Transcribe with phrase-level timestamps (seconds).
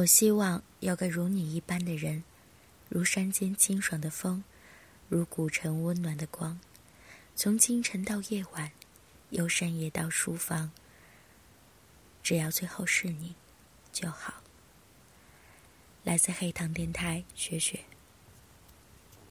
[0.00, 2.24] 我希望有个如你一般的人，
[2.88, 4.42] 如山间清爽的风，
[5.10, 6.58] 如古城温暖的光，
[7.36, 8.72] 从清晨到夜晚，
[9.28, 10.70] 由深夜到书房，
[12.22, 13.34] 只要最后是你
[13.92, 14.42] 就好。
[16.02, 17.80] 来自黑糖电台，雪雪。